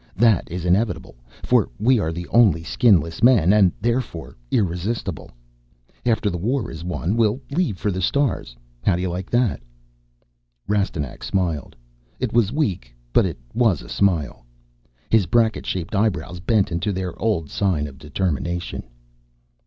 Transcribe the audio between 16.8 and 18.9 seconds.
their old sign of determination.